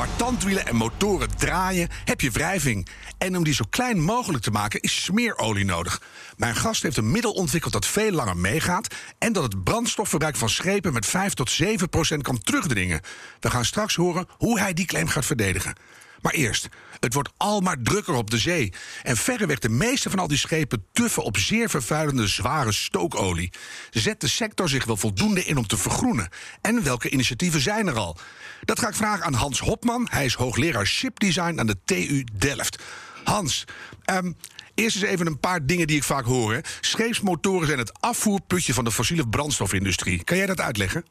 [0.00, 2.88] Waar tandwielen en motoren draaien, heb je wrijving.
[3.18, 6.02] En om die zo klein mogelijk te maken, is smeerolie nodig.
[6.36, 8.94] Mijn gast heeft een middel ontwikkeld dat veel langer meegaat...
[9.18, 13.00] en dat het brandstofverbruik van schepen met 5 tot 7 procent kan terugdringen.
[13.40, 15.74] We gaan straks horen hoe hij die claim gaat verdedigen.
[16.22, 16.68] Maar eerst,
[17.00, 18.72] het wordt al maar drukker op de zee.
[19.02, 23.52] En verreweg de meeste van al die schepen tuffen op zeer vervuilende zware stookolie.
[23.90, 26.28] Zet de sector zich wel voldoende in om te vergroenen?
[26.60, 28.16] En welke initiatieven zijn er al?
[28.64, 30.06] Dat ga ik vragen aan Hans Hopman.
[30.10, 32.82] Hij is hoogleraar shipdesign aan de TU Delft.
[33.24, 33.64] Hans,
[34.12, 34.36] um,
[34.74, 36.60] Eerst eens even een paar dingen die ik vaak hoor.
[36.80, 40.24] Scheepsmotoren zijn het afvoerputje van de fossiele brandstofindustrie.
[40.24, 41.04] Kan jij dat uitleggen?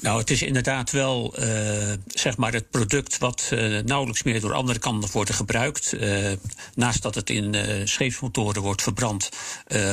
[0.00, 4.52] Nou, het is inderdaad wel uh, zeg maar het product wat uh, nauwelijks meer door
[4.52, 5.92] andere kanten wordt gebruikt.
[5.92, 6.32] Uh,
[6.74, 9.28] naast dat het in scheepsmotoren wordt verbrand,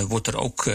[0.07, 0.69] wordt er ook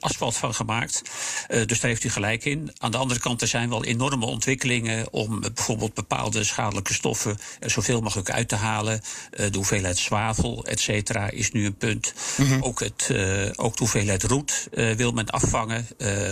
[0.00, 1.02] asfalt van gemaakt.
[1.48, 2.72] dus daar heeft u gelijk in.
[2.78, 7.70] Aan de andere kant, er zijn wel enorme ontwikkelingen om bijvoorbeeld bepaalde schadelijke stoffen er
[7.70, 9.00] zoveel mogelijk uit te halen.
[9.30, 12.12] de hoeveelheid zwavel, et cetera, is nu een punt.
[12.36, 12.62] Mm -hmm.
[12.62, 13.10] ook, het,
[13.56, 15.86] ook de hoeveelheid roet wil men afvangen.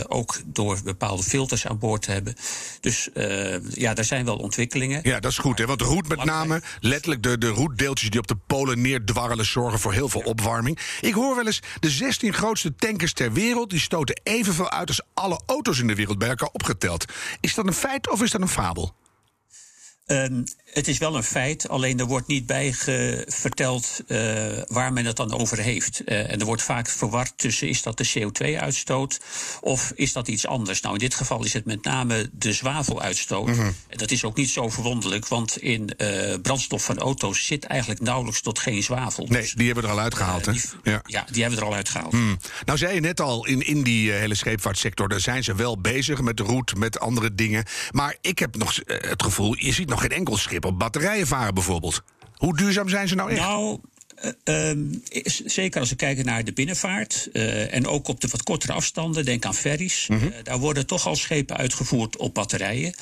[0.09, 2.35] ook door bepaalde filters aan boord te hebben.
[2.81, 5.01] Dus uh, ja, daar zijn wel ontwikkelingen.
[5.03, 5.59] Ja, dat is goed.
[5.59, 5.67] Hè?
[5.67, 9.47] Want roet met name, letterlijk de, de roetdeeltjes die op de polen neerdwarrelen...
[9.47, 10.79] zorgen voor heel veel opwarming.
[11.01, 13.71] Ik hoor wel eens, de 16 grootste tankers ter wereld...
[13.71, 17.05] die stoten evenveel uit als alle auto's in de wereld bij elkaar opgeteld.
[17.41, 18.95] Is dat een feit of is dat een fabel?
[20.07, 22.75] Um, het is wel een feit, alleen er wordt niet bij
[23.27, 24.19] verteld uh,
[24.67, 26.03] waar men het dan over heeft.
[26.05, 29.21] Uh, en er wordt vaak verward tussen is dat de CO2-uitstoot
[29.61, 30.81] of is dat iets anders.
[30.81, 33.47] Nou, in dit geval is het met name de zwaveluitstoot.
[33.47, 33.75] Mm -hmm.
[33.89, 38.01] En dat is ook niet zo verwonderlijk, want in uh, brandstof van auto's zit eigenlijk
[38.01, 39.27] nauwelijks tot geen zwavel.
[39.29, 40.53] Nee, dus, die hebben we er al uitgehaald, hè?
[40.83, 41.03] Ja.
[41.07, 41.27] ja.
[41.31, 42.13] die hebben we er al uitgehaald.
[42.13, 42.39] Mm.
[42.65, 46.21] Nou, zei je net al, in, in die hele scheepvaartsector, daar zijn ze wel bezig
[46.21, 47.65] met de route, met andere dingen.
[47.91, 51.55] Maar ik heb nog het gevoel, je ziet nog geen enkel schip op batterijen varen
[51.55, 52.03] bijvoorbeeld.
[52.37, 53.41] Hoe duurzaam zijn ze nou echt?
[53.41, 53.79] Nou,
[55.45, 59.25] zeker als we kijken naar de binnenvaart uh, en ook op de wat kortere afstanden,
[59.25, 60.07] denk aan ferries.
[60.07, 60.29] Mm -hmm.
[60.29, 62.95] uh, daar worden toch al schepen uitgevoerd op batterijen.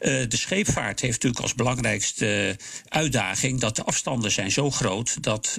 [0.00, 2.56] de scheepvaart heeft natuurlijk als belangrijkste
[2.88, 5.58] uitdaging dat de afstanden zijn zo groot dat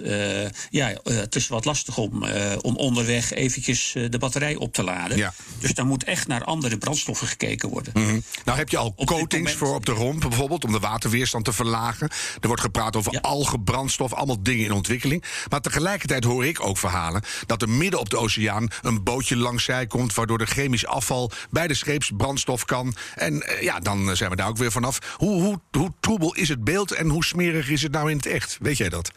[0.69, 2.25] ja, het is wat lastig om,
[2.61, 5.17] om onderweg eventjes de batterij op te laden.
[5.17, 5.33] Ja.
[5.59, 7.93] Dus daar moet echt naar andere brandstoffen gekeken worden.
[7.95, 8.23] Mm -hmm.
[8.45, 9.55] Nou heb je al op coatings moment...
[9.55, 12.09] voor op de romp bijvoorbeeld om de waterweerstand te verlagen.
[12.39, 13.19] Er wordt gepraat over ja.
[13.19, 15.00] algenbrandstof, allemaal dingen in ontwikkeling.
[15.49, 19.63] Maar tegelijkertijd hoor ik ook verhalen dat er midden op de oceaan een bootje langs
[19.63, 22.95] zij komt, waardoor de chemisch afval bij de scheepsbrandstof kan.
[23.15, 25.15] En uh, ja, dan zijn we daar ook weer vanaf.
[25.17, 28.25] Hoe, hoe, hoe troebel is het beeld en hoe smerig is het nou in het
[28.25, 28.57] echt?
[28.61, 29.11] Weet jij dat?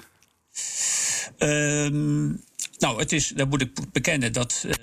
[1.38, 2.42] Um
[2.84, 4.74] nou, het is, dan moet ik bekennen dat uh,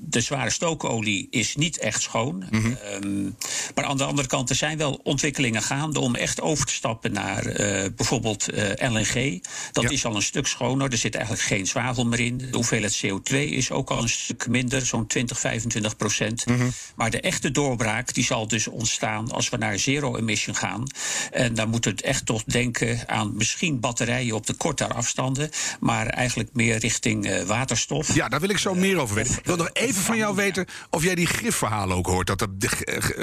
[0.00, 2.44] de zware stookolie is niet echt schoon.
[2.50, 2.76] Mm -hmm.
[3.02, 3.36] um,
[3.74, 7.12] maar aan de andere kant, er zijn wel ontwikkelingen gaande om echt over te stappen
[7.12, 9.42] naar uh, bijvoorbeeld uh, LNG.
[9.72, 9.90] Dat ja.
[9.90, 10.90] is al een stuk schoner.
[10.90, 12.38] Er zit eigenlijk geen zwavel meer in.
[12.38, 16.46] De hoeveelheid CO2 is ook al een stuk minder, zo'n 20, 25 procent.
[16.46, 16.72] Mm -hmm.
[16.96, 20.86] Maar de echte doorbraak die zal dus ontstaan als we naar zero emission gaan.
[21.30, 25.50] En dan moet het echt toch denken aan misschien batterijen op de kortere afstanden,
[25.80, 28.14] maar eigenlijk meer richting uh, waterstof.
[28.14, 29.38] Ja, daar wil ik zo meer over weten.
[29.38, 32.26] Ik wil nog even van jou weten of jij die gifverhalen ook hoort.
[32.26, 32.48] Dat er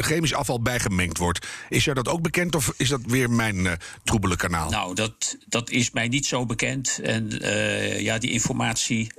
[0.03, 1.47] chemisch afval bijgemengd wordt.
[1.69, 4.69] Is jou dat ook bekend of is dat weer mijn troebele kanaal?
[4.69, 6.99] Nou, dat, dat is mij niet zo bekend.
[7.03, 9.11] En uh, ja, die informatie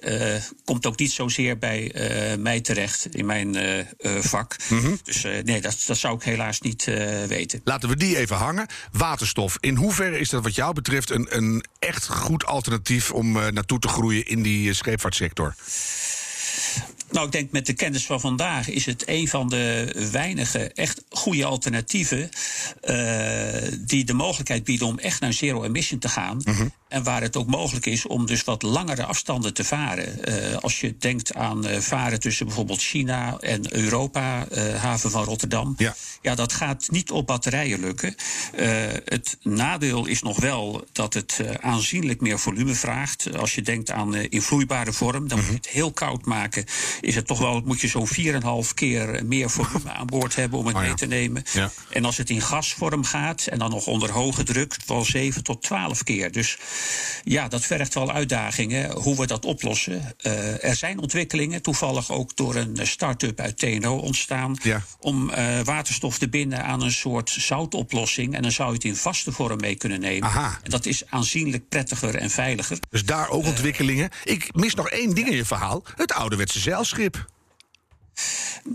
[0.65, 1.93] komt ook niet zozeer bij
[2.39, 3.57] mij terecht in mijn
[4.21, 4.57] vak.
[4.69, 4.99] Mm -hmm.
[5.03, 6.85] Dus nee, dat, dat zou ik helaas niet
[7.27, 7.61] weten.
[7.65, 8.67] Laten we die even hangen.
[8.93, 9.57] Waterstof.
[9.61, 13.89] In hoeverre is dat wat jou betreft een, een echt goed alternatief om naartoe te
[13.89, 15.55] groeien in die die scheepvaartsector?
[17.11, 21.05] Nou, ik denk met de kennis van vandaag is het een van de weinige echt
[21.21, 22.29] goede alternatieven
[22.85, 22.97] uh,
[23.81, 26.41] die de mogelijkheid bieden om echt naar zero emission te gaan.
[26.45, 26.73] Mm -hmm.
[26.89, 30.19] En waar het ook mogelijk is om dus wat langere afstanden te varen.
[30.29, 34.47] Uh, als je denkt aan uh, varen tussen bijvoorbeeld China en Europa,
[34.77, 35.75] haven van Rotterdam.
[35.77, 35.95] Ja.
[36.23, 38.15] ja, dat gaat niet op batterijen lukken.
[39.05, 43.37] het nadeel is nog wel dat het aanzienlijk meer volume vraagt.
[43.37, 46.65] Als je denkt aan in vloeibare vorm, dan moet je het heel koud maken
[47.01, 48.09] is het toch wel, moet je zo'n
[48.65, 51.43] 4,5 keer meer volume aan boord hebben om het Oh mee te nemen.
[51.53, 51.71] Ja.
[51.91, 55.63] En als het in gasvorm gaat en dan nog onder hoge druk, wel 7 tot
[55.63, 56.33] 12 keer.
[56.33, 56.59] Dus
[57.25, 60.15] ja, dat vergt wel uitdagingen hoe we dat oplossen.
[60.17, 64.83] Eh, er zijn ontwikkelingen, toevallig ook door een eh, start-up uit TNO ontstaan, Ja.
[64.99, 68.35] om eh, waterstof te binden aan een soort zoutoplossing.
[68.35, 70.29] En dan zou je het in vaste vorm mee kunnen nemen.
[70.29, 70.59] Aha.
[70.63, 72.79] En dat is aanzienlijk prettiger en veiliger.
[72.91, 74.11] Dus daar ook ontwikkelingen.
[74.25, 77.29] Ik mis nog één ding in je verhaal: het ouderwetse zeilschip.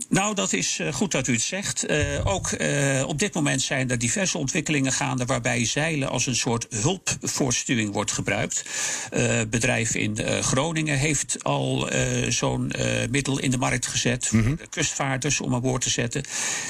[0.09, 1.85] Nou, dat is eh, goed dat u het zegt.
[1.85, 6.35] Eh, ook eh, op dit moment zijn er diverse ontwikkelingen gaande waarbij zeilen als een
[6.35, 8.65] soort hulpvoorstuwing wordt gebruikt.
[9.11, 11.89] Eh bedrijf in Groningen heeft al
[12.29, 12.71] zo'n
[13.09, 16.23] middel in de markt gezet voor de kustvaarders om aan boord te zetten.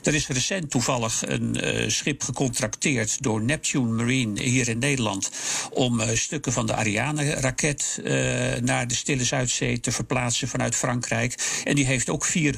[0.04, 1.58] Er is recent toevallig een
[1.92, 5.32] schip gecontracteerd door Neptune Marine hier in Nederland
[5.72, 8.00] om stukken van de Ariane-raket
[8.62, 11.62] naar de Stille Zuidzee te verplaatsen vanuit Frankrijk.
[11.64, 12.56] En die heeft ook vier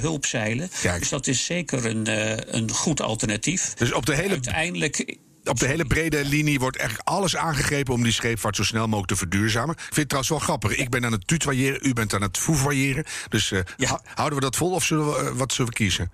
[0.81, 0.99] Kijk.
[0.99, 3.73] Dus dat is zeker een, eh, een goed alternatief.
[3.73, 8.03] Dus op de hele Uiteindelijk Op de hele brede linie wordt eigenlijk alles aangegrepen om
[8.03, 9.75] die scheepvaart zo snel mogelijk te verduurzamen.
[9.75, 10.75] Ik vind het trouwens wel grappig.
[10.75, 13.03] Ik ben aan het tutoyeren, u bent aan het foevoyeren.
[13.29, 13.87] Dus eh, Ja.
[13.87, 16.11] hou- houden we dat vol of zullen we, eh, wat zullen we kiezen?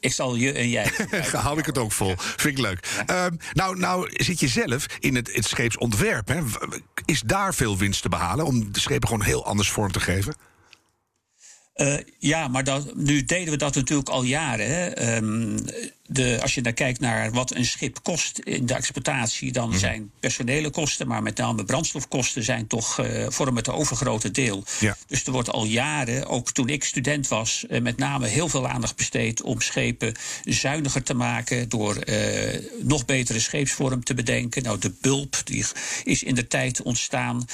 [0.00, 0.90] Ik zal je en jij.
[1.32, 2.14] Hou ik het ook vol.
[2.18, 2.88] Vind ik leuk.
[3.06, 6.28] Ehm, nou, nou zit je zelf in het, het scheepsontwerp.
[6.28, 6.40] Hè.
[7.04, 10.34] Is daar veel winst te behalen om de schepen gewoon heel anders vorm te geven?
[11.78, 14.66] Eh, ja, maar dat, nu deden we dat natuurlijk al jaren.
[14.66, 14.86] Hè.
[14.86, 15.58] Ehm,
[16.08, 19.78] de, als je naar kijkt naar wat een schip kost in de exploitatie, dan Mhm.
[19.78, 24.64] zijn personele kosten, maar met name brandstofkosten, zijn toch, eh, vormen het overgrote deel.
[24.80, 24.96] Ja.
[25.06, 28.68] Dus er wordt al jaren, ook toen ik student was, eh, met name heel veel
[28.68, 30.14] aandacht besteed om schepen
[30.44, 31.68] zuiniger te maken.
[31.68, 34.62] Door eh, nog betere scheepsvorm te bedenken.
[34.62, 35.64] Nou, de bulp die
[36.04, 37.44] is in de tijd ontstaan.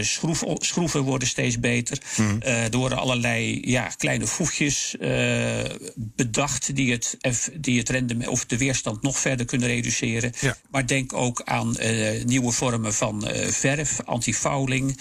[0.00, 1.98] Schroef, schroeven worden steeds beter.
[2.40, 5.64] Eh, er worden allerlei ja, kleine voegjes eh,
[5.94, 7.18] bedacht die het,
[7.60, 10.32] die het rendement of de weerstand nog verder kunnen reduceren.
[10.40, 10.56] Ja.
[10.70, 15.00] Maar denk ook aan eh, nieuwe vormen van eh, verf, antifouling.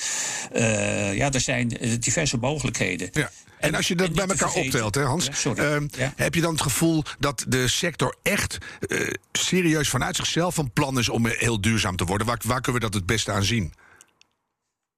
[0.51, 3.09] Eh, ja, er zijn diverse mogelijkheden.
[3.11, 3.31] Ja.
[3.59, 6.13] En als je dat bij elkaar vergeten- optelt, hè, Hans, Ja, ehm, Ja.
[6.15, 8.57] heb je dan het gevoel dat de sector echt
[9.31, 12.27] serieus vanuit zichzelf van plan is om heel duurzaam te worden?
[12.27, 13.73] Waar, waar kunnen we dat het beste aan zien?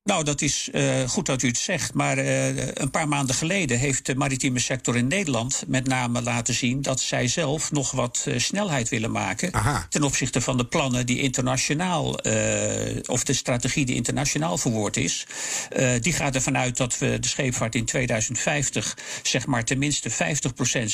[0.07, 1.93] Nou, dat is eh, goed dat u het zegt.
[1.93, 6.53] Maar eh, een paar maanden geleden heeft de maritieme sector in Nederland met name laten
[6.53, 9.53] zien dat zij zelf nog wat eh, snelheid willen maken.
[9.53, 9.85] Aha.
[9.89, 12.19] Ten opzichte van de plannen die internationaal,
[13.05, 15.25] of de strategie die internationaal verwoord is.
[15.99, 20.13] Die gaat ervan uit dat we de scheepvaart in 2050 zeg maar tenminste 50%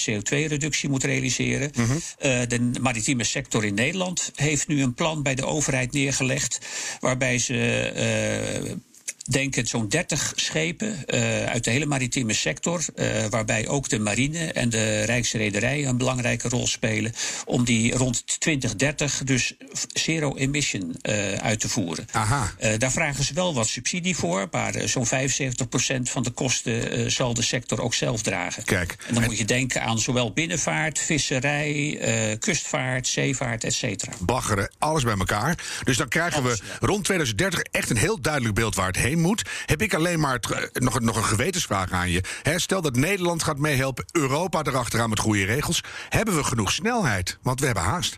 [0.10, 1.72] CO2-reductie moet realiseren.
[2.18, 6.60] Eh, de maritieme sector in Nederland heeft nu een plan bij de overheid neergelegd
[7.00, 8.82] waarbij ze.
[9.26, 14.00] Eh, denken zo'n 30 schepen eh, uit de hele maritieme sector, eh, waarbij ook de
[14.00, 17.14] marine en de Rijksrederij een belangrijke rol spelen,
[17.46, 19.54] om die rond 2030 dus
[19.94, 22.08] zero emission eh, uit te voeren.
[22.12, 22.52] Aha.
[22.78, 25.10] Daar vragen ze wel wat subsidie voor, maar zo'n 75%
[26.10, 28.64] van de kosten zal de sector ook zelf dragen.
[28.64, 28.96] Kijk.
[29.08, 31.98] En dan moet je denken aan zowel binnenvaart, visserij,
[32.40, 34.12] kustvaart, zeevaart, et cetera.
[34.20, 35.58] baggeren, alles bij elkaar.
[35.84, 36.88] Dus dan krijgen Alles, we ja.
[36.88, 39.13] rond 2030 echt een heel duidelijk beeld waar het heen
[39.66, 42.22] Heb ik alleen maar eh, nog, nog een gewetensvraag aan je.
[42.56, 45.84] Stel dat Nederland gaat meehelpen, Europa erachteraan met goede regels.
[46.10, 47.38] Hebben we genoeg snelheid?
[47.42, 48.18] Want we hebben haast.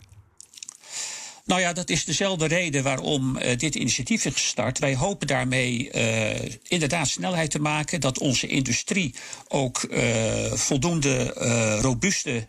[1.45, 4.79] Nou ja, dat is dezelfde reden waarom eh, dit initiatief is gestart.
[4.79, 8.01] Wij hopen daarmee eh, inderdaad snelheid te maken.
[8.01, 9.15] Dat onze industrie
[9.47, 11.33] ook eh, voldoende
[11.81, 12.47] robuuste.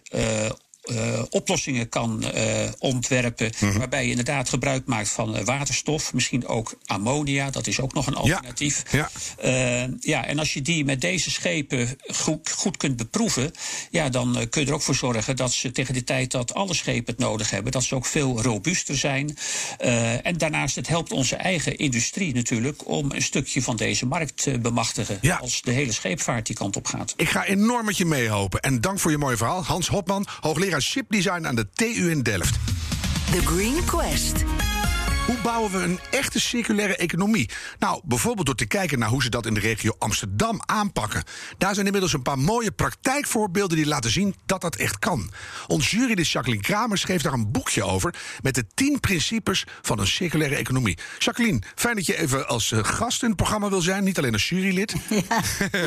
[0.87, 3.53] Eh, oplossingen kan eh, ontwerpen.
[3.79, 6.13] Waarbij je inderdaad gebruik maakt van eh, waterstof.
[6.13, 7.51] Misschien ook ammonia.
[7.51, 8.83] Dat is ook nog een alternatief.
[8.91, 9.11] ja.
[9.39, 13.53] Eh, ja, en als je die met deze schepen goed, goed kunt beproeven,
[13.91, 16.75] ja, dan kun je er ook voor zorgen dat ze tegen de tijd dat alle
[16.75, 19.37] schepen het nodig hebben, dat ze ook veel robuuster zijn.
[20.23, 24.59] En daarnaast, het helpt onze eigen industrie natuurlijk om een stukje van deze markt te
[24.59, 25.19] bemachtigen.
[25.21, 25.37] Ja.
[25.37, 27.15] Als de hele scheepvaart die kant op gaat.
[27.17, 28.61] Ik ga enorm met je meehopen.
[28.61, 29.65] En dank voor je mooie verhaal.
[29.65, 32.59] Hans Hopman, hoogleraar shipdesign aan de TU in Delft.
[33.31, 34.45] The Green Quest.
[35.27, 37.51] Hoe bouwen we een echte circulaire economie?
[37.79, 41.25] Nou, bijvoorbeeld door te kijken naar hoe ze dat in de regio Amsterdam aanpakken.
[41.59, 45.31] Daar zijn inmiddels een paar mooie praktijkvoorbeelden die laten zien dat dat echt kan.
[45.67, 50.07] Ons jurylid Jacqueline Kramer schreef daar een boekje over met de 10 principes van een
[50.07, 50.99] circulaire economie.
[51.19, 54.33] Jacqueline, fijn dat je even als eh, gast in het programma wil zijn, niet alleen
[54.33, 54.95] als jurylid.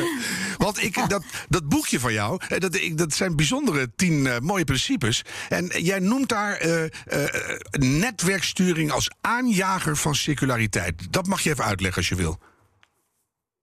[0.58, 4.64] Want ik, dat, dat boekje van jou, eh, dat, dat zijn bijzondere tien eh, mooie
[4.64, 5.22] principes.
[5.48, 6.48] En jij noemt daar
[7.70, 11.12] netwerksturing als aanjager van circulariteit.
[11.12, 12.38] Dat mag je even uitleggen als je wil.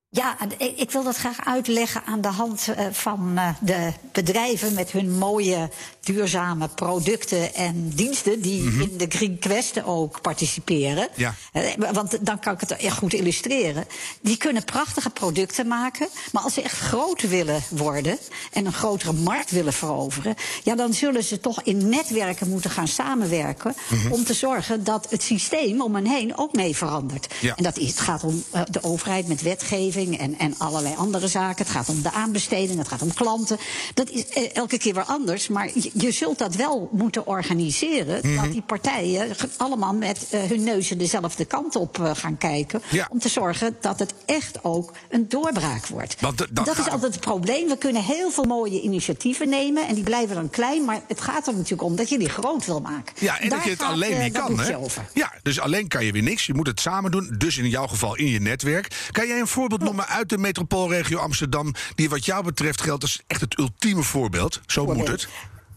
[0.10, 4.92] Ja, ik wil dat graag uitleggen aan de hand eh, van eh, de bedrijven met
[4.92, 8.82] hun mooie duurzame producten en diensten die mhm.
[8.82, 11.08] in de Green Quest ook participeren.
[11.16, 11.34] Ja.
[11.52, 13.86] Eh, want dan kan ik het echt goed illustreren.
[14.22, 18.18] Die kunnen prachtige producten maken, maar als ze echt groot willen worden
[18.52, 22.88] en een grotere markt willen veroveren, ja, dan zullen ze toch in netwerken moeten gaan
[22.88, 24.12] samenwerken mhm.
[24.12, 27.34] om te zorgen dat het systeem om hen heen ook mee verandert.
[27.40, 27.56] Ja.
[27.56, 31.66] En dat is, het gaat om de overheid met wetgeving en, en allerlei andere zaken.
[31.66, 33.58] Het gaat om de aanbesteding, het gaat om klanten.
[33.94, 35.48] Dat is eh, elke keer weer anders.
[35.48, 38.22] Maar je, zult dat wel moeten organiseren.
[38.22, 38.51] Dat mhm.
[38.51, 42.82] die partijen allemaal met uh, hun neuzen dezelfde kant op uh, gaan kijken.
[42.89, 43.08] Ja.
[43.12, 46.22] Om te zorgen dat het echt ook een doorbraak wordt.
[46.22, 47.68] Want dat is altijd het probleem.
[47.68, 49.88] We kunnen heel veel mooie initiatieven nemen.
[49.88, 50.86] En die blijven dan klein.
[50.86, 53.13] Maar het gaat er natuurlijk om dat je die groot wil maken.
[53.20, 54.60] Ja, en dat je het alleen niet kan.
[54.60, 54.75] Hè?
[55.13, 56.46] Ja, dus alleen kan je weer niks.
[56.46, 57.36] Je moet het samen doen.
[57.38, 59.08] Dus in jouw geval in je netwerk.
[59.12, 60.08] Kan jij een voorbeeld noemen?
[60.08, 64.62] uit de metropoolregio Amsterdam, die wat jou betreft geldt als echt het ultieme voorbeeld.
[64.65, 65.27] Zo moet het.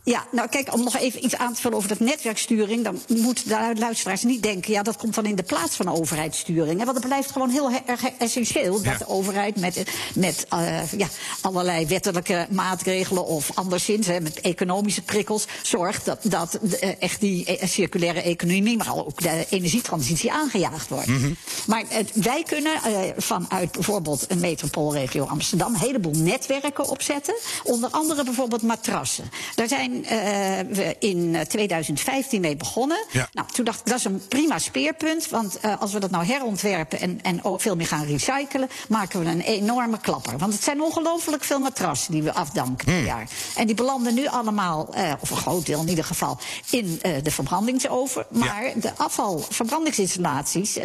[0.04, 2.84] Ja, nou kijk, om nog even iets aan te vullen over dat netwerksturing...
[2.84, 4.72] dan moet de luisteraars niet denken...
[4.72, 6.84] ja, dat komt dan in de plaats van overheidssturing.
[6.84, 8.82] Want het blijft gewoon heel erg essentieel...
[8.82, 9.82] dat de overheid met,
[10.14, 11.06] met uh, ja,
[11.40, 13.26] allerlei wettelijke maatregelen...
[13.26, 15.46] of anderszins, hè, met economische prikkels...
[15.62, 18.76] zorgt dat, dat uh, echt die e-, circulaire economie...
[18.76, 21.06] maar ook de energietransitie aangejaagd wordt.
[21.06, 21.36] Mm -hmm.
[21.66, 22.72] Maar uh, wij kunnen
[23.16, 25.74] vanuit bijvoorbeeld een metropoolregio Amsterdam...
[25.74, 27.34] een heleboel netwerken opzetten.
[27.62, 29.30] Onder andere bijvoorbeeld matrassen.
[29.54, 33.06] Daar zijn zijn uh, we in 2015 eh, mee begonnen.
[33.32, 35.28] Nou, toen dacht ik, dat is een prima speerpunt.
[35.28, 38.68] Want uh, als we dat nou herontwerpen en, en ook veel meer gaan recyclen...
[38.88, 40.38] maken we een enorme klapper.
[40.38, 43.04] Want het zijn ongelooflijk veel matrassen die we afdanken per hmm.
[43.04, 43.28] jaar.
[43.56, 46.38] En die belanden nu allemaal, of een groot deel in ieder geval...
[46.70, 48.26] in de verbrandingsoven.
[48.28, 50.78] Maar de afvalverbrandingsinstallaties...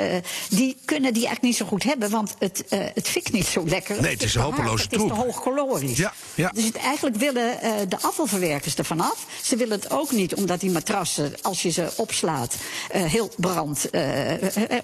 [0.50, 2.10] die kunnen die eigenlijk niet zo goed hebben...
[2.10, 4.02] want het, het fikt niet zo lekker.
[4.02, 5.10] Nee, het is een hopeloze troep.
[5.10, 5.98] Het is te hoog calorisch.
[5.98, 6.52] Ja, ja.
[6.54, 7.60] Dus het, eigenlijk willen
[7.90, 9.26] de afvalverwerkers ervan vanaf.
[9.42, 12.56] Ze willen het ook niet omdat die matrassen, als je ze opslaat,
[12.96, 14.02] uh, heel brand uh,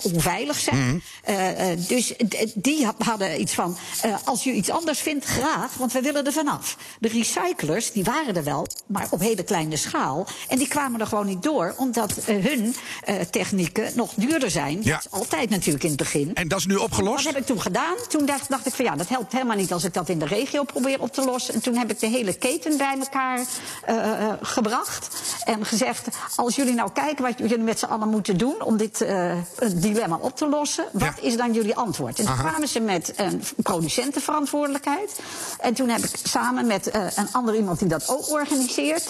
[0.02, 0.78] onveilig zijn.
[0.78, 1.02] Mm
[1.88, 2.14] dus
[2.54, 3.78] die hadden iets van:
[4.24, 6.78] als je iets anders vindt, graag, want we willen er vanaf.
[7.00, 10.28] De recyclers, die waren er wel, maar op hele kleine schaal.
[10.48, 12.76] En die kwamen er gewoon niet door, omdat hun
[13.30, 14.80] technieken nog duurder zijn.
[14.84, 14.96] Ja.
[14.96, 16.34] Dat is altijd natuurlijk in het begin.
[16.34, 17.24] En dat is nu opgelost?
[17.24, 17.96] Wat heb ik toen gedaan?
[18.10, 20.26] Toen dacht, dacht ik van ja, dat helpt helemaal niet als ik dat in de
[20.26, 21.54] regio probeer op te lossen.
[21.54, 24.01] En toen heb ik de hele keten bij elkaar uh,
[24.42, 25.08] gebracht.
[25.46, 29.02] En gezegd: als jullie nou kijken wat jullie met z'n allen moeten doen om dit
[29.02, 29.34] uh,
[29.76, 32.20] dilemma op te lossen, wat is dan jullie antwoord?
[32.20, 35.20] En toen kwamen ze met een producentenverantwoordelijkheid.
[35.60, 39.10] En toen heb ik samen met uh, een ander iemand die dat ook organiseert,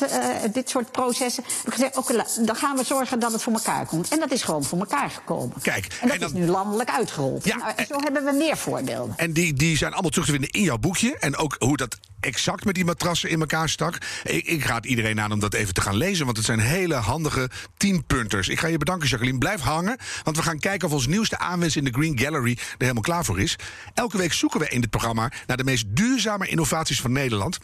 [0.54, 3.86] dit soort processen, heb ik gezegd: oké, dan gaan we zorgen dat het voor elkaar
[3.86, 4.10] komt.
[4.10, 5.62] En dat is gewoon voor elkaar gekomen.
[5.62, 7.46] Kijk, en dat is nu landelijk uitgerold.
[7.46, 9.14] Ja, nou, en zo hebben we meer voorbeelden.
[9.18, 11.18] En die, die zijn allemaal terug te vinden in jouw boekje.
[11.20, 13.98] En ook hoe dat exact met die matrassen in elkaar stak.
[14.24, 16.96] Ik, ik raad iedereen aan om dat even te gaan lezen, want het zijn hele
[16.96, 18.48] handige tienpunters.
[18.48, 19.38] Ik ga je bedanken, Jacqueline.
[19.38, 22.76] Blijf hangen, want we gaan kijken of ons nieuwste aanwinst in de Green Gallery er
[22.78, 23.56] helemaal klaar voor is.
[23.94, 27.60] Elke week zoeken we in dit programma naar de meest duurzame innovaties van Nederland.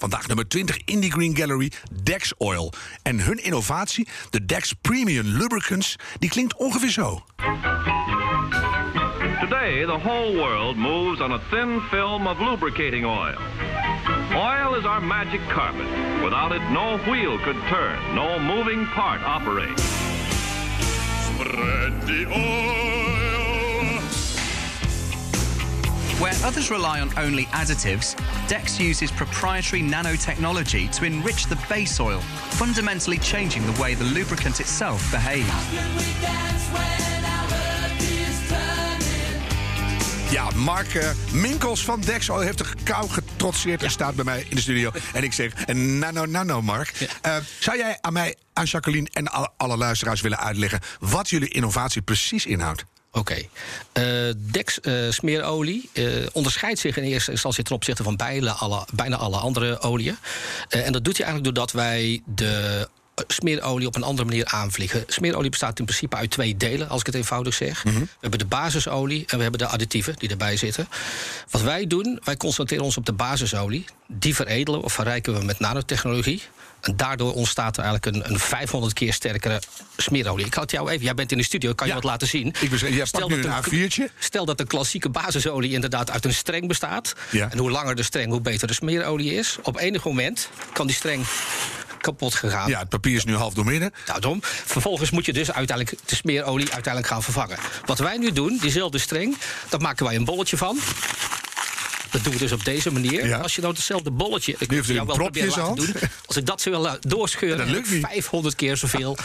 [0.00, 2.72] Vandaag nummer 20 in die Green Gallery, Dex Oil.
[3.02, 7.24] En hun innovatie, de Dex Premium Lubricants, die klinkt ongeveer zo.
[9.70, 13.36] Today, the whole world moves on a thin film of lubricating oil.
[14.34, 15.86] Oil is our magic carpet.
[16.24, 19.78] Without it, no wheel could turn, no moving part operate.
[21.20, 22.80] Spread the oil.
[26.18, 32.18] Where others rely on only additives, Dex uses proprietary nanotechnology to enrich the base oil,
[32.58, 35.48] fundamentally changing the way the lubricant itself behaves.
[40.30, 44.56] Ja, Mark uh, Minkels van Dexo heeft de kou getrotseerd en staat bij mij in
[44.56, 44.90] de studio.
[45.12, 47.08] En ik zeg, nano, nano, Mark.
[47.26, 50.80] Uh, zou jij aan mij, aan Jacqueline en alle, alle luisteraars willen uitleggen...
[51.00, 52.84] wat jullie innovatie precies inhoudt?
[53.12, 53.18] Oké.
[53.92, 54.28] Okay.
[54.28, 58.86] Uh, Dex uh, smeerolie uh, onderscheidt zich in eerste instantie ten opzichte van bijna alle,
[58.92, 60.16] bijna alle andere oliën.
[60.68, 62.88] en dat doet hij eigenlijk doordat wij de
[63.26, 65.04] smeerolie op een andere manier aanvliegen.
[65.06, 67.84] Smeerolie bestaat in principe uit twee delen, als ik het eenvoudig zeg.
[67.84, 67.98] Mhm.
[67.98, 70.88] We hebben de basisolie en we hebben de additieven die erbij zitten.
[71.50, 73.84] Wat wij doen, wij concentreren ons op de basisolie.
[74.06, 76.42] Die veredelen of verrijken we met nanotechnologie.
[76.80, 79.60] En daardoor ontstaat er eigenlijk een, een 500 keer sterkere
[79.96, 80.46] smeerolie.
[80.46, 82.54] Ik had jou even, jij bent in de studio, kan je wat laten zien?
[82.60, 84.18] Ik ben, jij stel dat een A4'tje.
[84.18, 87.14] Stel dat een klassieke basisolie inderdaad uit een streng bestaat.
[87.32, 89.58] En hoe langer de streng, hoe beter de smeerolie is.
[89.62, 91.24] Op enig moment kan die streng
[92.00, 92.68] kapot gegaan.
[92.68, 93.92] Ja, het papier is nu half doormidden.
[94.06, 94.38] Nou, dom.
[94.42, 97.58] Vervolgens moet je dus uiteindelijk de smeerolie uiteindelijk gaan vervangen.
[97.84, 99.36] Wat wij nu doen, diezelfde streng,
[99.68, 100.78] daar maken wij een bolletje van.
[102.10, 103.26] Dat doen we dus op deze manier.
[103.26, 103.38] Ja.
[103.38, 104.54] Als je nou hetzelfde bolletje.
[104.58, 105.76] Ik u jou een wel proberen laten hand.
[105.76, 105.94] doen.
[106.26, 108.04] Als ik dat zo wil doorscheuren, Dat dan lukt niet.
[108.06, 109.16] 500 keer zoveel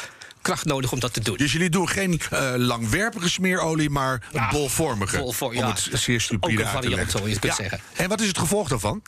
[0.46, 1.38] kracht nodig om dat te doen.
[1.38, 5.18] Dus jullie doen geen eh, langwerpige smeerolie, maar een Ja, bolvormige.
[5.18, 5.68] bolvorm, om ja.
[5.70, 7.20] het zeer Ook stupide een uit te variant, leggen.
[7.20, 7.80] zo je kunt zeggen.
[7.94, 9.02] En wat is het gevolg daarvan?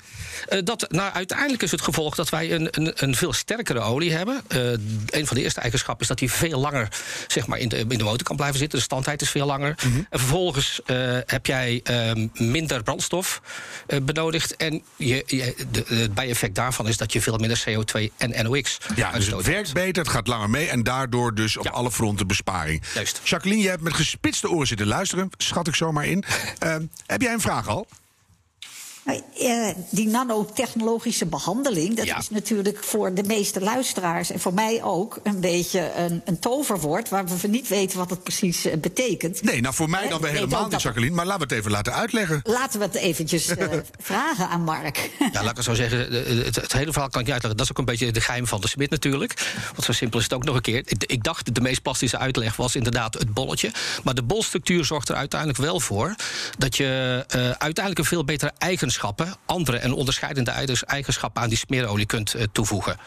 [0.48, 4.12] Eh, dat, nou, uiteindelijk is het gevolg dat wij een, een, een veel sterkere olie
[4.14, 4.42] hebben.
[4.48, 4.60] Eh,
[5.06, 6.88] een van de eerste eigenschappen is dat die veel langer
[7.28, 8.78] zeg maar, in, de, in de motor kan blijven zitten.
[8.78, 9.76] De standheid is veel langer.
[9.84, 9.98] Mhm.
[10.10, 10.82] En vervolgens
[11.26, 13.42] heb jij ehm, minder brandstof
[14.04, 14.56] benodigd.
[14.56, 18.78] En je, je, de, het bijeffect daarvan is dat je veel minder CO2 en NOx
[18.96, 21.72] Ja, dus het werkt beter, het gaat langer mee en daardoor dus op Ja.
[21.72, 22.84] alle fronten besparing.
[22.94, 23.22] Juist.
[23.24, 26.24] Jacqueline, jij hebt met gespitste oren zitten luisteren, schat ik zomaar in.
[26.60, 27.88] Ehm, heb jij een vraag al?
[29.08, 32.18] Nou, eh, die nanotechnologische behandeling, dat Ja.
[32.18, 37.10] is natuurlijk voor de meeste luisteraars en voor mij ook een beetje een, een toverwoord
[37.10, 39.42] waar we niet weten wat het precies eh, betekent.
[39.44, 41.16] Nee, nou voor mij dan weer helemaal niet, dat- Jacqueline.
[41.16, 42.40] Maar laten we het even laten uitleggen.
[42.44, 43.68] Laten we het eventjes eh,
[44.00, 45.12] vragen aan Mark.
[45.20, 46.00] Ja, laat ik het zo zeggen.
[46.46, 47.58] Het, het hele verhaal kan ik niet uitleggen.
[47.58, 49.54] Dat is ook een beetje de geheim van de smid natuurlijk.
[49.72, 50.78] Want zo simpel is het ook nog een keer.
[50.86, 53.72] Ik, ik dacht dat de meest plastische uitleg was inderdaad het bolletje.
[54.04, 56.16] Maar de bolstructuur zorgt er uiteindelijk wel voor...
[56.58, 58.52] dat je eh, uiteindelijk een veel betere
[58.98, 59.36] eigenschappen...
[59.46, 60.52] andere en onderscheidende
[60.86, 62.98] eigenschappen aan die smeerolie kunt eh, toevoegen.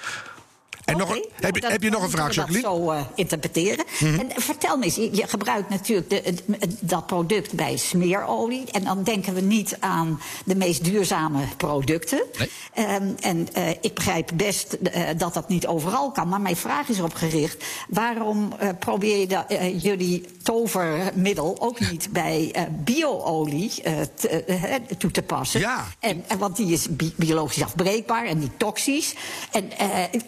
[0.84, 2.66] En nog, een- nou, heb, je, dat- heb je nog een vraag, Jacqueline?
[2.68, 3.84] dat zo eh, interpreteren.
[4.00, 6.34] En vertel me eens, je, je gebruikt natuurlijk de,
[6.80, 8.64] dat product bij smeerolie.
[8.70, 12.22] En dan denken we niet aan de meest duurzame producten.
[12.38, 12.50] Nee.
[12.74, 16.28] Ehm, en eh, ik begrijp best eh, dat dat niet overal kan.
[16.28, 17.64] Maar mijn vraag is erop gericht.
[17.88, 24.00] Waarom eh, probeer je da- eh, jullie tovermiddel ook niet bij eh, bio-olie eh,
[24.74, 25.60] eh, toe te passen?
[25.60, 25.86] Ja.
[25.98, 29.14] En, en want die is bi- biologisch afbreekbaar en niet toxisch.
[29.52, 29.70] En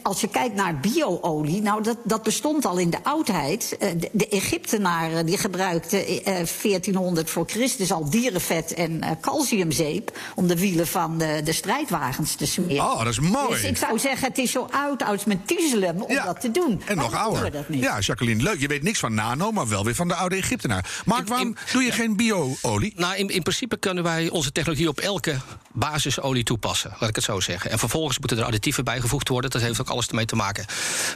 [0.03, 3.77] als je kijkt naar bio-olie, nou dat, dat bestond al in de oudheid.
[3.79, 6.23] De, de Egyptenaren die gebruikten eh,
[6.63, 12.47] 1400 voor Christus al dierenvet en calciumzeep om de wielen van de, de strijdwagens te
[12.47, 12.85] smeren.
[12.85, 13.49] Oh, dat is mooi.
[13.49, 16.83] Dus ik zou zeggen, het is zo oud als Methuselem om Ja, dat te doen.
[16.87, 17.65] En nog ouder.
[17.69, 18.61] Ja, Jacqueline, leuk.
[18.61, 20.91] Je weet niks van nano, maar wel weer van de oude Egyptenaar.
[21.05, 22.93] Mark, waarom in- doe je geen bio-olie?
[22.97, 25.37] Nou, in, in principe kunnen wij onze technologie op elke
[25.73, 27.71] basisolie toepassen, laat ik het zo zeggen.
[27.71, 29.51] En vervolgens moeten er additieven bijgevoegd worden.
[29.51, 30.65] Dat heeft ook alles ermee te maken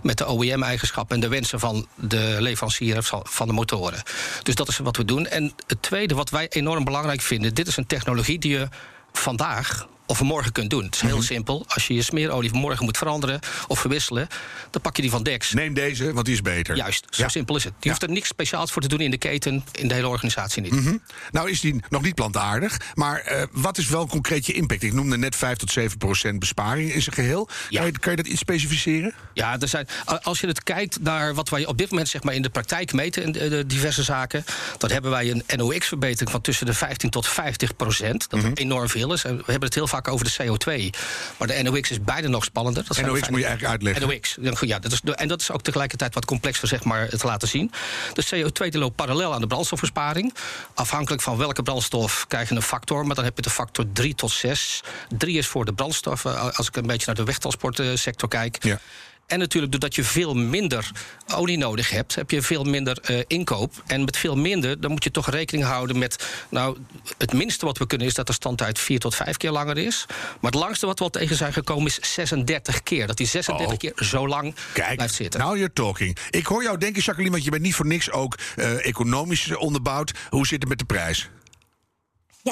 [0.03, 4.03] met de OEM-eigenschappen en de wensen van de leverancier van- van de motoren.
[4.42, 5.27] Dus dat is wat we doen.
[5.27, 8.68] En het tweede wat wij enorm belangrijk vinden, dit is een technologie die je
[9.12, 10.85] vandaag of morgen kunt doen.
[10.85, 11.64] Het is heel simpel.
[11.69, 14.29] Als je je smeerolie vanmorgen moet veranderen of verwisselen,
[14.71, 15.53] dan pak je die van Dex.
[15.53, 16.77] Neem deze, want die is beter.
[16.77, 17.29] Juist, zo Ja.
[17.29, 17.73] simpel is het.
[17.73, 17.90] Je Ja.
[17.90, 20.73] hoeft er niks speciaals voor te doen in de keten, in de hele organisatie niet.
[20.73, 20.97] Hm?
[21.31, 24.83] Nou is die nog niet plantaardig, maar eh, wat is wel concreet je impact?
[24.83, 27.49] Ik noemde net 5 tot 7 procent besparing in zijn geheel.
[27.69, 27.79] Ja.
[27.81, 29.14] Kan, je, kan je dat iets specificeren?
[29.35, 29.88] Ja, er zijn,
[30.23, 32.92] als je het kijkt naar wat wij op dit moment zeg maar, in de praktijk
[32.92, 34.45] meten, in de, de diverse zaken,
[34.79, 38.31] dan hebben wij een NOx-verbetering van tussen de 15 tot 50 procent.
[38.31, 39.25] Dat enorm veel is.
[39.25, 40.98] En we hebben het heel vaak over de CO2.
[41.37, 42.85] Maar de NOx is bijna nog spannender.
[42.87, 44.09] Dat NOx moet je eigenlijk uitleggen.
[44.42, 44.61] NOx.
[44.61, 47.72] Ja, dat is, en dat is ook tegelijkertijd wat complexer zeg maar, te laten zien.
[48.12, 50.35] De CO2 die loopt parallel aan de brandstofbesparing.
[50.74, 53.06] Afhankelijk van welke brandstof krijg je een factor.
[53.06, 54.80] Maar dan heb je de factor 3 tot 6.
[55.16, 56.54] 3 is voor de brandstoffen.
[56.56, 58.64] Als ik een beetje naar de wegtransportsector kijk.
[58.64, 58.80] Ja.
[59.27, 60.91] En natuurlijk, doordat je veel minder
[61.35, 63.83] olie nodig hebt, heb je veel minder eh, inkoop.
[63.87, 66.27] En met veel minder, dan moet je toch rekening houden met.
[66.49, 66.77] Nou,
[67.19, 70.05] het minste wat we kunnen is dat de standtijd 4 tot 5 keer langer is.
[70.41, 73.07] Maar het langste wat we al tegen zijn gekomen is 36 keer.
[73.07, 73.79] Dat die 36 Oh.
[73.79, 75.41] keer zo lang Kijk, blijft zitten.
[75.41, 76.17] now you're talking.
[76.31, 80.12] Ik hoor jou denken, Jacqueline, want je bent niet voor niks ook eh, economisch onderbouwd.
[80.31, 81.29] Hoe zit het met de prijs?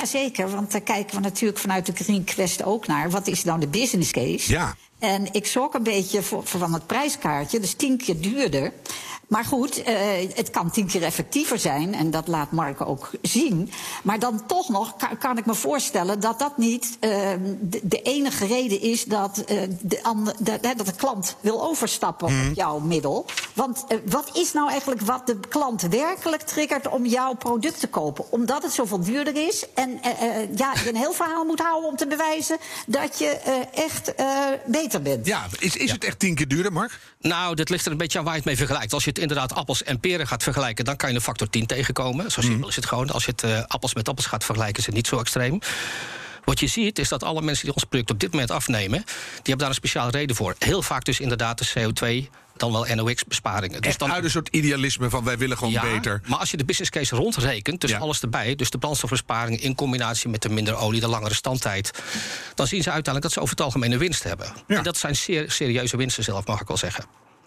[0.01, 3.11] Jazeker, want daar kijken we natuurlijk vanuit de Green Quest ook naar.
[3.11, 4.53] Wat is nou de business case?
[4.53, 4.77] Ja.
[4.99, 8.73] En ik zorg een beetje voor, voor van het prijskaartje, dus tien keer duurder.
[9.29, 9.95] Maar goed, eh,
[10.35, 13.71] het kan tien keer effectiever zijn, en dat laat Mark ook zien.
[14.03, 17.11] Maar dan toch nog kan, kan ik me voorstellen dat dat niet eh,
[17.61, 22.27] de, de enige reden is dat, eh, de, ander, de- dat de klant wil overstappen
[22.27, 23.27] op jouw middel.
[23.55, 28.25] Want wat is nou eigenlijk wat de klant werkelijk triggert om jouw product te kopen?
[28.33, 30.01] Omdat het zoveel duurder is en
[30.57, 32.57] ja, je een heel verhaal moet houden om te bewijzen
[32.87, 34.27] dat je eh, echt eh,
[34.67, 35.27] beter bent.
[35.27, 36.99] Ja, is, is het echt tien keer duurder, Mark?
[37.21, 38.93] Nou, dat ligt er een beetje aan waar je het mee vergelijkt.
[38.93, 41.67] Als je het inderdaad appels en peren gaat vergelijken, dan kan je een factor 10
[41.67, 42.31] tegenkomen.
[42.31, 43.11] Zo simpel is het gewoon.
[43.11, 45.59] Als je het eh, appels met appels gaat vergelijken, is het niet zo extreem.
[46.45, 49.15] Wat je ziet is dat alle mensen die ons product op dit moment afnemen, die
[49.35, 50.55] hebben daar een speciale reden voor.
[50.59, 53.83] Heel vaak dus inderdaad de CO2 dan wel NOx-besparingen.
[53.83, 56.21] Dus dan uit een soort idealisme van wij willen gewoon ja, beter.
[56.27, 60.29] Maar als je de business case rondrekent, dus alles erbij, dus de brandstofbesparing in combinatie
[60.29, 61.91] met de minder olie, de langere standtijd,
[62.55, 64.53] dan zien ze uiteindelijk dat ze over het algemeen een winst hebben.
[64.67, 67.05] En dat zijn zeer serieuze winsten zelf, mag ik wel zeggen.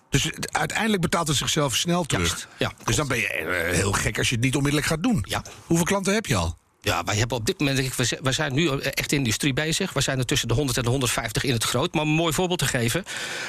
[0.09, 2.47] Dus uiteindelijk betaalt het zichzelf snel terug.
[2.57, 5.25] ja, dus dan ben je eh, heel gek als je het niet onmiddellijk gaat doen.
[5.27, 5.43] Ja.
[5.65, 6.57] Hoeveel klanten heb je al?
[6.81, 9.93] Ja, wij hebben op dit moment, we zijn nu echt industrie bezig.
[9.93, 11.93] We zijn er tussen de 100 en de 150 in het groot.
[11.93, 13.05] Maar om een mooi voorbeeld te geven: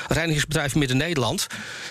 [0.08, 1.46] reinigingsbedrijf Midden-Nederland.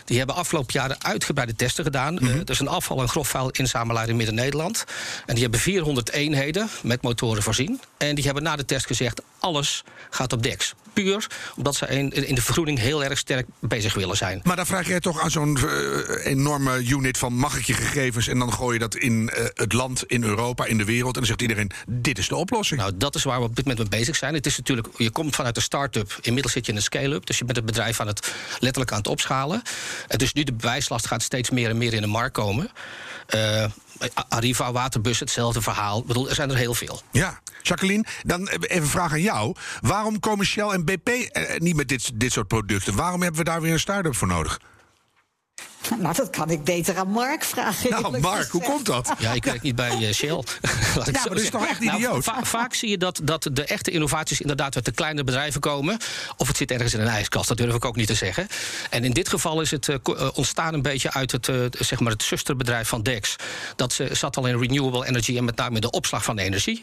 [0.06, 2.14] die hebben afgelopen jaren uitgebreide testen gedaan.
[2.14, 2.38] Mm -hmm.
[2.38, 4.86] uh, dus een afval- en grofvuilinzamelaar in Midden-Nederland.
[5.26, 7.82] En die hebben 400 eenheden met motoren voorzien.
[7.98, 10.74] En die hebben na de test gezegd: alles gaat op DEX.
[11.04, 14.42] Puur omdat ze in de vergroening heel erg sterk bezig willen zijn.
[14.44, 18.28] Maar dan vraag jij toch aan zo'n uh, enorme unit van mag ik je gegevens
[18.28, 21.20] en dan gooi je dat in uh, het land, in Europa, in de wereld en
[21.20, 22.80] dan zegt iedereen dit is de oplossing.
[22.80, 24.34] Nou, dat is waar we op dit moment mee bezig zijn.
[24.34, 27.38] Het is natuurlijk, je komt vanuit een start-up, inmiddels zit je in een scale-up, dus
[27.38, 29.62] je bent het bedrijf aan het letterlijk aan het opschalen.
[30.08, 32.70] En dus nu de bewijslast gaat steeds meer en meer in de markt komen.
[33.36, 33.66] Uh,
[34.30, 36.00] Arriva, Waterbus, hetzelfde verhaal.
[36.00, 37.02] Ik bedoel, er zijn er heel veel.
[37.12, 39.56] Ja, Jacqueline, dan even een vraag aan jou.
[39.82, 41.10] Waarom komen Shell en BP
[41.58, 42.96] niet met dit, dit soort producten?
[42.96, 44.60] Waarom hebben we daar weer een start-up voor nodig?
[46.08, 47.90] Nou, dat kan ik beter aan Mark vragen.
[47.90, 49.14] Nou, Mark, hoe komt dat?
[49.20, 50.30] Ja, ik werk niet bij uh, Shell.
[50.96, 52.00] Laat ik ja, maar dat is toch echt idioot?
[52.00, 55.62] Nou, va vaak zie je dat, dat de echte innovaties inderdaad uit de kleine bedrijven
[55.62, 55.98] komen.
[56.38, 58.48] Of het zit ergens in een ijskast, dat durf ik ook niet te zeggen.
[58.90, 59.98] En in dit geval is het uh,
[60.34, 63.36] ontstaan een beetje uit het, uh, zeg maar het zusterbedrijf van DEX.
[63.76, 66.82] Dat ze, zat al in renewable energy en met name in de opslag van energie.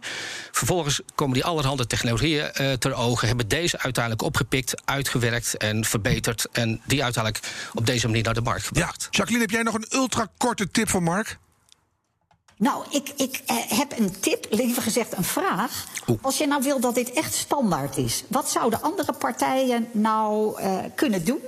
[0.52, 3.26] Vervolgens komen die allerhande technologieën ter ogen.
[3.26, 6.46] Hebben deze uiteindelijk opgepikt, uitgewerkt en verbeterd.
[6.52, 8.84] En die uiteindelijk op deze manier naar de markt gebracht.
[8.92, 8.93] Ja.
[8.96, 11.38] Jacqueline, heb jij nog een ultra korte tip voor Mark?
[12.56, 15.84] Nou, ik, ik eh, heb een tip, liever gezegd een vraag.
[16.06, 16.18] Oeh.
[16.22, 20.78] Als je nou wil dat dit echt standaard is, wat zouden andere partijen nou uh,
[20.94, 21.40] kunnen doen?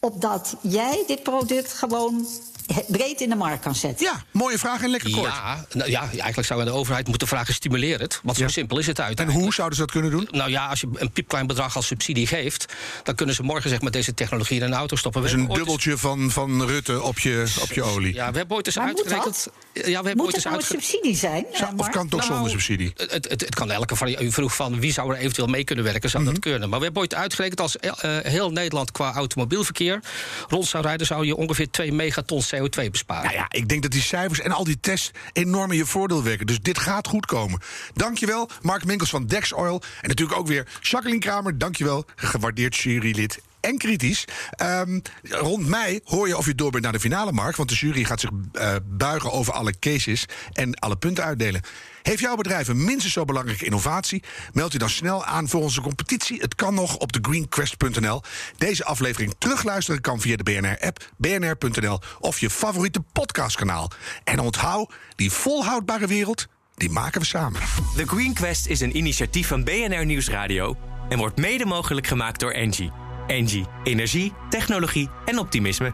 [0.00, 2.26] Opdat jij dit product gewoon
[2.88, 4.06] breed in de markt kan zetten.
[4.06, 5.26] Ja, mooie vraag en lekker kort.
[5.26, 8.20] Ja, nou ja, eigenlijk zou de overheid moeten vragen: stimuleer het.
[8.22, 8.48] Want zo ja.
[8.48, 9.20] simpel is het uit.
[9.20, 10.28] En hoe zouden ze dat kunnen doen?
[10.30, 13.80] Nou ja, als je een piepklein bedrag als subsidie geeft, dan kunnen ze morgen zeg,
[13.80, 15.22] met deze technologie in een auto stoppen.
[15.22, 16.00] Dus een dubbeltje eens...
[16.00, 18.14] van, van Rutte op je, op je olie.
[18.14, 19.48] Ja, we hebben ooit eens maar uitgerekend.
[19.72, 20.74] Ja, we hebben moet ooit eens nou uitge...
[20.74, 21.46] een subsidie zijn?
[21.52, 22.92] Zou, of kan het toch nou, zonder subsidie?
[22.96, 25.84] Het, het, het, kan elke van u vroeg van wie zou er eventueel mee kunnen
[25.84, 26.40] werken, zou mm -hmm.
[26.40, 26.68] dat kunnen.
[26.68, 27.90] Maar we hebben ooit uitgerekend als uh,
[28.22, 30.00] heel Nederland qua automobielverkeer
[30.48, 33.24] rond zou rijden, zou je ongeveer 2 megaton CO2 besparen.
[33.24, 36.22] Nou ja, ik denk dat die cijfers en al die tests enorm in je voordeel
[36.22, 36.46] werken.
[36.46, 37.60] Dus dit gaat goed komen.
[37.94, 39.82] Dankjewel, Mark Minkels van Dex Oil.
[40.00, 41.58] En natuurlijk ook weer Jacqueline Kramer.
[41.58, 44.24] Dankjewel, gewaardeerd jurylid en kritisch.
[44.62, 47.56] Um, rond mei hoor je of je door bent naar de finale, Mark.
[47.56, 51.60] Want de jury gaat zich uh, buigen over alle cases en alle punten uitdelen.
[52.02, 54.22] Heeft jouw bedrijf een minstens zo belangrijke innovatie?
[54.52, 56.40] Meld je dan snel aan voor onze competitie.
[56.40, 58.22] Het kan nog op thegreenquest.nl.
[58.56, 63.90] Deze aflevering terugluisteren kan via de BNR-app, bnr.nl of je favoriete podcastkanaal.
[64.24, 67.60] En onthoud, die volhoudbare wereld, die maken we samen.
[67.96, 70.76] The Green Quest is een initiatief van BNR Nieuwsradio
[71.08, 73.07] en wordt mede mogelijk gemaakt door Engie.
[73.28, 75.92] Engie, energie, technologie en optimisme.